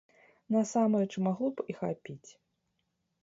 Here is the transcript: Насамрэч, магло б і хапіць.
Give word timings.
Насамрэч, 0.53 1.09
магло 1.27 1.49
б 1.59 1.67
і 1.73 1.77
хапіць. 1.81 2.29